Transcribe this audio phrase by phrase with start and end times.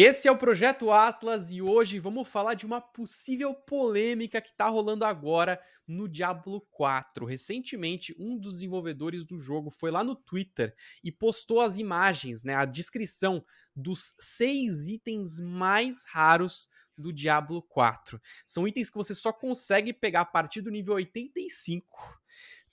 [0.00, 4.68] Esse é o Projeto Atlas e hoje vamos falar de uma possível polêmica que está
[4.68, 7.26] rolando agora no Diablo 4.
[7.26, 10.72] Recentemente, um dos desenvolvedores do jogo foi lá no Twitter
[11.02, 18.22] e postou as imagens, né, a descrição dos seis itens mais raros do Diablo 4.
[18.46, 22.20] São itens que você só consegue pegar a partir do nível 85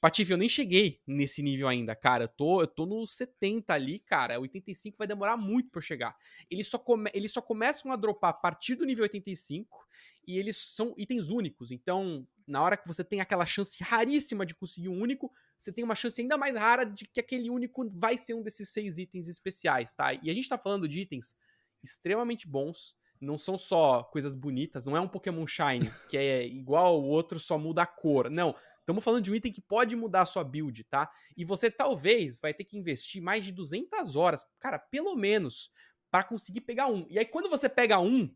[0.06, 2.26] Patife, eu nem cheguei nesse nível ainda, cara.
[2.26, 4.40] Eu tô, eu tô no 70 ali, cara.
[4.40, 6.16] 85 vai demorar muito pra eu chegar.
[6.48, 9.84] Eles só, come, eles só começam a dropar a partir do nível 85
[10.28, 11.72] e eles são itens únicos.
[11.72, 15.84] Então, na hora que você tem aquela chance raríssima de conseguir um único, você tem
[15.84, 19.28] uma chance ainda mais rara de que aquele único vai ser um desses seis itens
[19.28, 20.14] especiais, tá?
[20.14, 21.36] E a gente tá falando de itens
[21.84, 22.96] extremamente bons.
[23.20, 27.40] Não são só coisas bonitas, não é um Pokémon Shine, que é igual o outro,
[27.40, 28.30] só muda a cor.
[28.30, 28.54] Não,
[28.86, 31.10] Estamos falando de um item que pode mudar a sua build, tá?
[31.36, 35.72] E você talvez vai ter que investir mais de 200 horas, cara, pelo menos,
[36.12, 37.04] para conseguir pegar um.
[37.10, 38.32] E aí quando você pega um,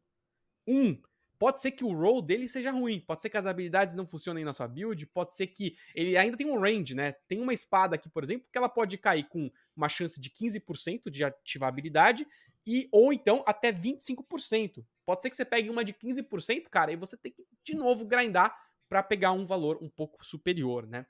[0.65, 0.99] um,
[1.37, 4.43] pode ser que o roll dele seja ruim, pode ser que as habilidades não funcionem
[4.43, 7.11] na sua build, pode ser que ele ainda tem um range, né?
[7.27, 11.11] Tem uma espada aqui, por exemplo, que ela pode cair com uma chance de 15%
[11.11, 12.25] de ativar habilidade
[12.65, 14.83] e ou então até 25%.
[15.05, 18.03] Pode ser que você pegue uma de 15%, cara, e você tem que de novo
[18.03, 18.55] grindar
[18.89, 21.05] para pegar um valor um pouco superior, né?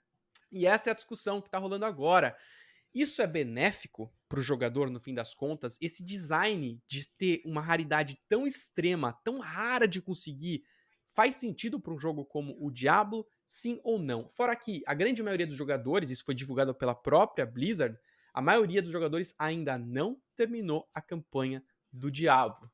[0.52, 2.36] E essa é a discussão que está rolando agora.
[2.94, 5.78] Isso é benéfico para o jogador, no fim das contas?
[5.80, 10.64] Esse design de ter uma raridade tão extrema, tão rara de conseguir,
[11.12, 13.26] faz sentido para um jogo como o Diablo?
[13.46, 14.28] Sim ou não?
[14.28, 17.98] Fora que a grande maioria dos jogadores, isso foi divulgado pela própria Blizzard,
[18.34, 22.72] a maioria dos jogadores ainda não terminou a campanha do Diablo.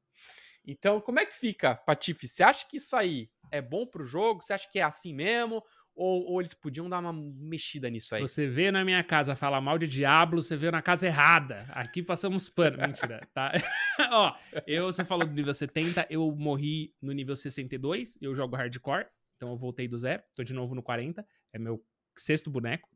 [0.65, 2.27] Então, como é que fica, Patife?
[2.27, 4.41] Você acha que isso aí é bom pro jogo?
[4.41, 5.63] Você acha que é assim mesmo?
[5.95, 8.21] Ou, ou, eles podiam dar uma mexida nisso aí?
[8.21, 11.66] Você veio na minha casa falar mal de Diablo, você veio na casa errada.
[11.69, 12.77] Aqui passamos pano.
[12.77, 13.53] Mentira, tá?
[14.11, 14.35] Ó,
[14.67, 19.05] eu, você falou do nível 70, eu morri no nível 62, eu jogo hardcore,
[19.38, 21.81] então eu voltei do zero, tô de novo no 40, é meu
[22.16, 22.89] sexto boneco.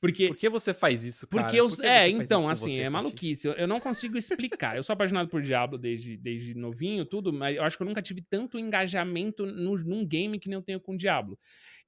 [0.00, 1.44] porque Por que você faz isso, cara?
[1.44, 3.46] Porque eu, Por é, então, assim, é maluquice.
[3.46, 4.76] Eu, eu, não consigo explicar.
[4.76, 8.02] eu sou apaixonado por Diablo desde, desde novinho, tudo, mas eu acho que eu nunca
[8.02, 11.38] tive tanto engajamento no, num game que nem eu tenho com Diablo.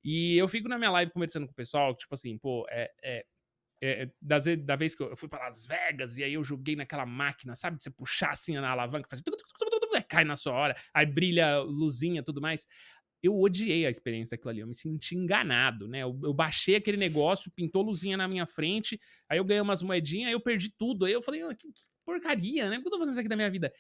[0.03, 3.25] E eu fico na minha live conversando com o pessoal, tipo assim, pô, é, é
[3.83, 7.05] é, das, da vez que eu, fui para Las Vegas e aí eu joguei naquela
[7.05, 7.77] máquina, sabe?
[7.77, 9.23] De você puxar assim na alavanca, fazer
[10.09, 12.67] cai na sua hora, aí brilha luzinha tudo mais
[13.27, 16.01] eu odiei a experiência daquilo ali, eu me senti enganado, né?
[16.01, 20.29] Eu, eu, baixei aquele negócio, pintou luzinha na minha frente, aí eu ganhei umas moedinhas,
[20.29, 21.05] aí eu perdi tudo.
[21.05, 22.77] Aí eu falei, que, que, porcaria, né?
[22.77, 23.73] Por que eu tô fazendo isso aqui da minha vida?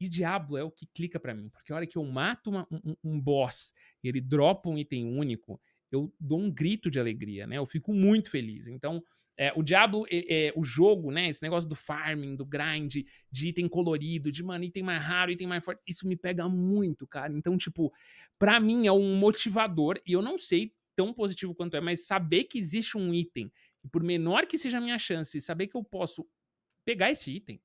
[0.00, 2.66] E Diablo é o que clica para mim, porque a hora que eu mato uma,
[2.70, 3.72] um, um boss
[4.02, 5.60] e ele dropa um item único,
[5.90, 7.58] eu dou um grito de alegria, né?
[7.58, 8.66] Eu fico muito feliz.
[8.66, 9.02] Então,
[9.36, 11.28] é, o Diablo, é, é, o jogo, né?
[11.28, 15.46] Esse negócio do farming, do grind, de item colorido, de, mano, item mais raro, item
[15.46, 17.32] mais forte, isso me pega muito, cara.
[17.32, 17.92] Então, tipo,
[18.38, 22.44] pra mim é um motivador, e eu não sei tão positivo quanto é, mas saber
[22.44, 23.50] que existe um item,
[23.82, 26.26] e por menor que seja a minha chance, saber que eu posso
[26.84, 27.60] pegar esse item,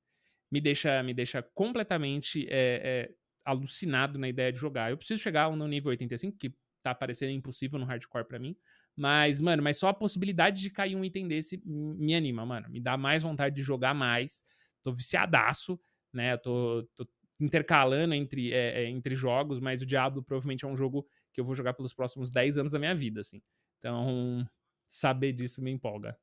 [0.50, 3.14] me deixa, me deixa completamente é, é,
[3.44, 4.90] alucinado na ideia de jogar.
[4.90, 6.52] Eu preciso chegar no nível 85, que
[6.82, 8.56] tá parecendo impossível no hardcore para mim.
[9.00, 12.68] Mas, mano, mas só a possibilidade de cair um item desse me anima, mano.
[12.68, 14.44] Me dá mais vontade de jogar mais.
[14.82, 15.80] Tô viciadaço,
[16.12, 16.34] né?
[16.34, 17.08] Eu tô, tô
[17.40, 21.46] intercalando entre, é, é, entre jogos, mas o Diablo provavelmente é um jogo que eu
[21.46, 23.40] vou jogar pelos próximos 10 anos da minha vida, assim.
[23.78, 24.46] Então,
[24.86, 26.14] saber disso me empolga.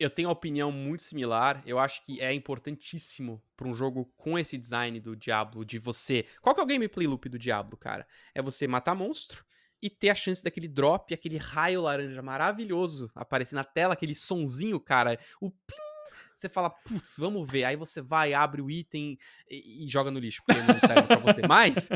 [0.00, 1.62] Eu tenho uma opinião muito similar.
[1.66, 6.24] Eu acho que é importantíssimo para um jogo com esse design do Diablo, de você.
[6.40, 8.08] Qual que é o gameplay loop do Diablo, cara?
[8.34, 9.44] É você matar monstro
[9.82, 14.78] e ter a chance daquele drop, aquele raio laranja maravilhoso aparecer na tela, aquele sonzinho,
[14.78, 15.18] cara.
[15.40, 15.92] O plim,
[16.34, 17.64] você fala, putz, vamos ver.
[17.64, 19.18] Aí você vai, abre o item
[19.50, 21.88] e, e joga no lixo, porque não serve pra você mais.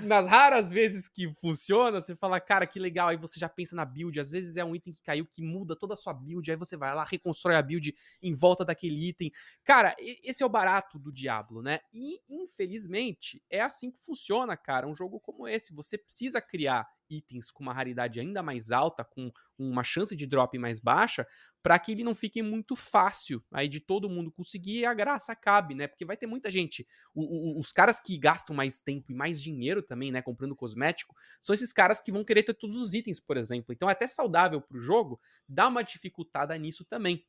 [0.00, 3.08] Nas raras vezes que funciona, você fala, cara, que legal.
[3.08, 4.18] Aí você já pensa na build.
[4.20, 6.48] Às vezes é um item que caiu que muda toda a sua build.
[6.50, 9.32] Aí você vai lá, reconstrói a build em volta daquele item.
[9.64, 11.80] Cara, esse é o barato do Diablo, né?
[11.92, 14.86] E infelizmente é assim que funciona, cara.
[14.86, 15.74] Um jogo como esse.
[15.74, 20.58] Você precisa criar itens com uma raridade ainda mais alta, com uma chance de drop
[20.58, 21.26] mais baixa,
[21.62, 25.32] para que ele não fique muito fácil aí de todo mundo conseguir e a graça
[25.32, 25.86] acabe, né?
[25.86, 26.86] Porque vai ter muita gente.
[27.14, 31.14] O, o, os caras que gastam mais tempo e mais dinheiro também, né, comprando cosmético,
[31.40, 33.72] são esses caras que vão querer ter todos os itens, por exemplo.
[33.72, 37.24] Então é até saudável pro jogo dar uma dificultada nisso também.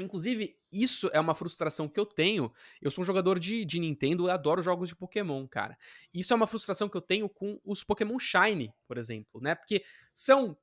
[0.00, 2.52] Inclusive, isso é uma frustração que eu tenho.
[2.80, 5.76] Eu sou um jogador de, de Nintendo, eu adoro jogos de Pokémon, cara.
[6.14, 9.54] Isso é uma frustração que eu tenho com os Pokémon Shine, por exemplo, né?
[9.54, 10.56] Porque são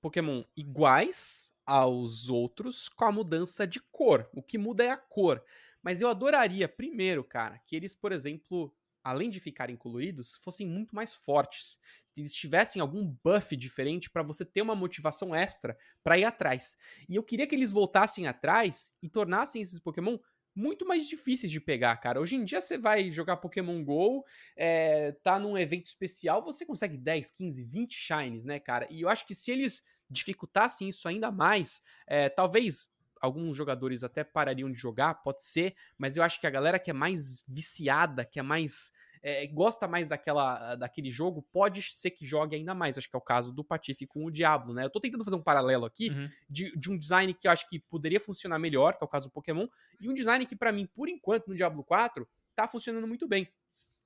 [0.00, 4.28] Pokémon iguais aos outros com a mudança de cor.
[4.34, 5.42] O que muda é a cor.
[5.82, 10.94] Mas eu adoraria, primeiro, cara, que eles, por exemplo, além de ficarem coloridos, fossem muito
[10.94, 11.78] mais fortes.
[12.16, 16.76] Eles tivessem algum buff diferente para você ter uma motivação extra para ir atrás.
[17.08, 20.18] E eu queria que eles voltassem atrás e tornassem esses Pokémon
[20.54, 22.20] muito mais difíceis de pegar, cara.
[22.20, 24.24] Hoje em dia você vai jogar Pokémon GO,
[24.56, 28.86] é, tá num evento especial, você consegue 10, 15, 20 Shines, né, cara?
[28.88, 32.88] E eu acho que se eles dificultassem isso ainda mais, é, talvez
[33.20, 36.90] alguns jogadores até parariam de jogar, pode ser, mas eu acho que a galera que
[36.90, 38.92] é mais viciada, que é mais
[39.26, 42.98] é, gosta mais daquela, daquele jogo, pode ser que jogue ainda mais.
[42.98, 44.84] Acho que é o caso do Patife com o Diablo, né?
[44.84, 46.28] Eu tô tentando fazer um paralelo aqui uhum.
[46.48, 49.28] de, de um design que eu acho que poderia funcionar melhor, que é o caso
[49.28, 49.66] do Pokémon,
[49.98, 53.50] e um design que, para mim, por enquanto, no Diablo 4, tá funcionando muito bem.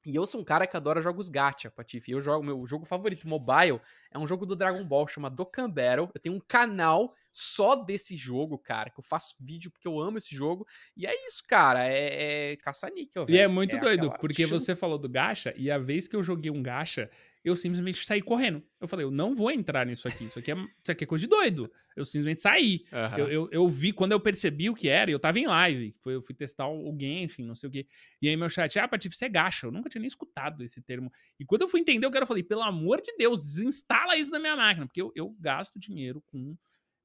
[0.06, 2.12] E eu sou um cara que adora jogos gacha, Patife.
[2.12, 3.81] Eu jogo, meu jogo favorito mobile
[4.12, 6.09] é um jogo do Dragon Ball, chama Dokkan Battle.
[6.15, 10.19] Eu tenho um canal só desse jogo, cara, que eu faço vídeo porque eu amo
[10.19, 10.67] esse jogo.
[10.96, 14.64] E é isso, cara, é, é caça-níquel, E é muito é doido, porque chance.
[14.64, 17.08] você falou do gacha, e a vez que eu joguei um gacha,
[17.44, 18.61] eu simplesmente saí correndo.
[18.81, 20.25] Eu falei, eu não vou entrar nisso aqui.
[20.25, 21.70] Isso aqui é, isso aqui é coisa de doido.
[21.96, 22.85] Eu simplesmente saí.
[22.93, 23.19] Uhum.
[23.19, 25.94] Eu, eu, eu, vi, quando eu percebi o que era, eu tava em live.
[26.00, 27.87] Foi, eu fui testar o, game, enfim, não sei o quê.
[28.20, 29.69] E aí meu chat, ah, Patife, você é gacha.
[29.69, 31.12] Eu nunca tinha nem escutado esse termo.
[31.38, 34.17] E quando eu fui entender o que era, eu falei, pelo amor de Deus, desinstala
[34.17, 34.87] isso da minha máquina.
[34.87, 36.56] Porque eu, eu gasto dinheiro com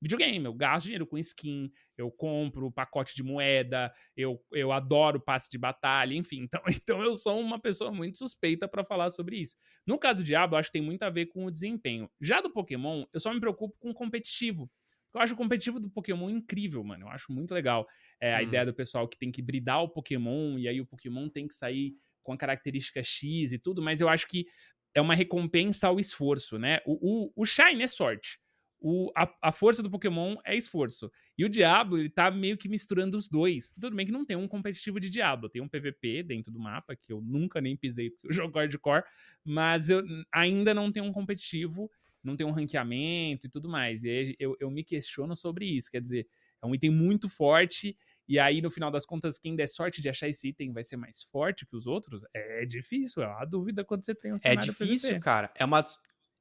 [0.03, 0.45] videogame.
[0.45, 5.57] Eu gasto dinheiro com skin, eu compro pacote de moeda, eu, eu adoro passe de
[5.57, 6.43] batalha, enfim.
[6.53, 9.55] Então, então eu sou uma pessoa muito suspeita para falar sobre isso.
[9.87, 12.09] No caso do Diablo, acho que tem muito a ver com o desempenho.
[12.21, 14.69] Já do Pokémon, eu só me preocupo com o competitivo.
[15.13, 17.05] Eu acho o competitivo do Pokémon incrível, mano.
[17.05, 17.87] Eu acho muito legal
[18.19, 18.41] é, a hum.
[18.41, 21.53] ideia do pessoal que tem que bridar o Pokémon e aí o Pokémon tem que
[21.53, 24.45] sair com a característica X e tudo, mas eu acho que
[24.93, 26.79] é uma recompensa ao esforço, né?
[26.85, 28.39] O, o, o Shine é sorte
[28.85, 31.09] o, a, a, força do Pokémon é esforço.
[31.37, 33.71] E o Diablo, ele tá meio que misturando os dois.
[33.79, 36.93] Tudo bem que não tem um competitivo de Diablo, tem um PVP dentro do mapa,
[36.93, 39.05] que eu nunca nem pisei porque eu jogo hardcore,
[39.41, 41.89] mas eu ainda não tem um competitivo,
[42.21, 44.03] não tem um ranqueamento e tudo mais.
[44.03, 46.27] E eu, eu me questiono sobre isso, quer dizer,
[46.61, 47.97] é um item muito forte,
[48.27, 50.97] e aí no final das contas, quem der sorte de achar esse item vai ser
[50.97, 52.21] mais forte que os outros?
[52.33, 55.23] É difícil, é uma dúvida quando você tem um cenário É difícil, PVP.
[55.23, 55.51] cara.
[55.55, 55.85] É uma,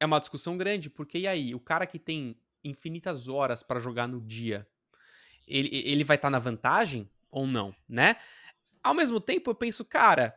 [0.03, 4.09] é uma discussão grande, porque e aí, o cara que tem infinitas horas para jogar
[4.09, 4.67] no dia,
[5.47, 8.17] ele, ele vai estar tá na vantagem ou não, né?
[8.83, 10.37] Ao mesmo tempo, eu penso, cara,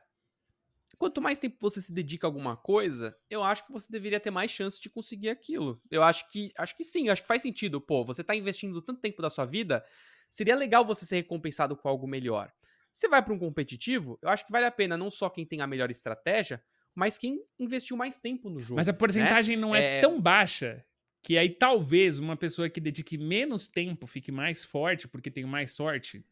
[0.99, 4.29] quanto mais tempo você se dedica a alguma coisa, eu acho que você deveria ter
[4.29, 5.81] mais chance de conseguir aquilo.
[5.89, 7.81] Eu acho que acho que sim, acho que faz sentido.
[7.81, 9.83] Pô, você tá investindo tanto tempo da sua vida,
[10.29, 12.53] seria legal você ser recompensado com algo melhor.
[12.93, 15.59] Você vai para um competitivo, eu acho que vale a pena não só quem tem
[15.59, 16.63] a melhor estratégia,
[16.95, 18.77] mas quem investiu mais tempo no jogo.
[18.77, 18.97] Mas a né?
[18.97, 19.61] porcentagem né?
[19.61, 20.83] não é, é, tão baixa
[21.21, 25.71] que aí talvez uma pessoa que dedique menos tempo fique mais forte porque tem mais
[25.71, 26.25] sorte.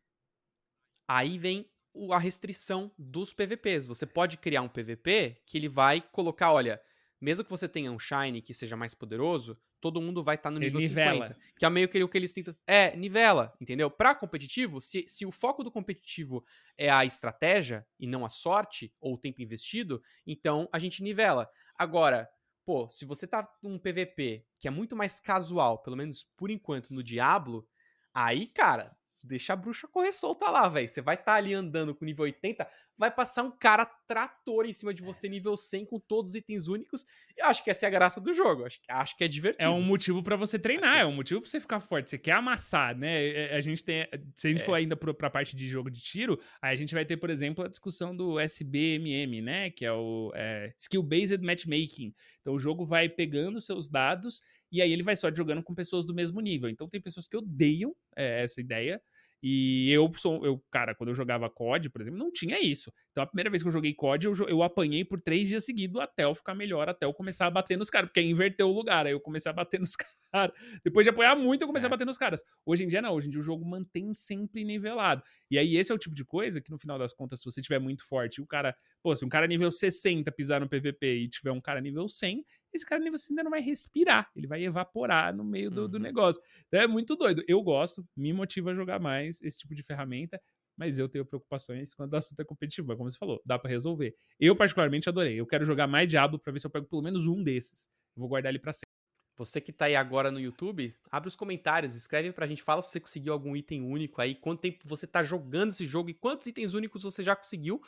[1.07, 1.69] Aí vem
[2.11, 3.85] a restrição dos PVPs.
[3.87, 6.81] Você pode criar um PVP que ele vai colocar, olha,
[7.23, 10.51] mesmo que você tenha um Shine que seja mais poderoso, todo mundo vai estar tá
[10.51, 11.27] no nível nivela.
[11.27, 11.39] 50.
[11.57, 12.53] Que é meio que o que eles tentam.
[12.67, 13.89] É, nivela, entendeu?
[13.89, 16.43] Pra competitivo, se, se o foco do competitivo
[16.77, 21.49] é a estratégia e não a sorte ou o tempo investido, então a gente nivela.
[21.77, 22.29] Agora,
[22.65, 26.93] pô, se você tá num PVP que é muito mais casual, pelo menos por enquanto
[26.93, 27.65] no Diablo,
[28.13, 28.93] aí, cara,
[29.23, 30.89] deixa a bruxa correr solta lá, velho.
[30.89, 34.73] Você vai estar tá ali andando com nível 80, vai passar um cara trator em
[34.73, 37.03] cima de você, nível 100, com todos os itens únicos.
[37.35, 38.63] Eu acho que essa é a graça do jogo.
[38.63, 39.67] Acho, acho que é divertido.
[39.67, 42.11] É um motivo para você treinar, é um motivo pra você ficar forte.
[42.11, 43.23] Você quer amassar, né?
[43.23, 44.07] É, é, a gente tem.
[44.35, 44.65] Se a gente é.
[44.65, 47.65] for ainda pra parte de jogo de tiro, aí a gente vai ter, por exemplo,
[47.65, 49.71] a discussão do SBMM, né?
[49.71, 52.13] Que é o é, Skill Based Matchmaking.
[52.41, 54.41] Então o jogo vai pegando seus dados
[54.71, 56.69] e aí ele vai só jogando com pessoas do mesmo nível.
[56.69, 59.01] Então tem pessoas que odeiam é, essa ideia
[59.45, 62.89] e eu sou, eu, cara, quando eu jogava COD, por exemplo, não tinha isso.
[63.11, 65.99] Então a primeira vez que eu joguei COD, eu, eu apanhei por três dias seguidos
[65.99, 68.71] até eu ficar melhor, até eu começar a bater nos caras, porque aí inverteu o
[68.71, 69.05] lugar.
[69.05, 70.55] Aí eu comecei a bater nos caras.
[70.81, 71.87] Depois de apanhar muito, eu comecei é.
[71.87, 72.41] a bater nos caras.
[72.65, 73.13] Hoje em dia, não.
[73.13, 75.21] Hoje em dia o jogo mantém sempre nivelado.
[75.51, 77.61] E aí esse é o tipo de coisa que, no final das contas, se você
[77.61, 81.27] tiver muito forte, o cara, pô, se um cara nível 60 pisar no PVP e
[81.27, 85.35] tiver um cara nível 100, esse cara você ainda não vai respirar, ele vai evaporar
[85.35, 85.89] no meio do, uhum.
[85.89, 86.41] do negócio.
[86.67, 87.43] Então é muito doido.
[87.47, 90.41] Eu gosto, me motiva a jogar mais esse tipo de ferramenta,
[90.77, 94.15] mas eu tenho preocupações quando o assunto é competitivo, como você falou, dá para resolver.
[94.39, 95.39] Eu particularmente adorei.
[95.39, 97.87] Eu quero jogar mais Diablo para ver se eu pego pelo menos um desses.
[98.15, 98.93] Eu vou guardar ele para sempre.
[99.35, 102.91] Você que tá aí agora no YouTube, abre os comentários, escreve pra gente, fala se
[102.91, 106.45] você conseguiu algum item único aí, quanto tempo você tá jogando esse jogo e quantos
[106.45, 107.81] itens únicos você já conseguiu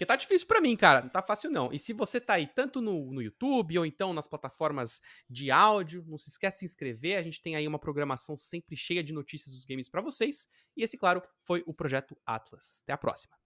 [0.00, 1.02] Porque tá difícil para mim, cara.
[1.02, 1.70] Não tá fácil não.
[1.70, 6.02] E se você tá aí tanto no, no YouTube ou então nas plataformas de áudio,
[6.08, 7.18] não se esquece de se inscrever.
[7.18, 10.48] A gente tem aí uma programação sempre cheia de notícias dos games para vocês.
[10.74, 12.80] E esse, claro, foi o projeto Atlas.
[12.82, 13.36] Até a próxima.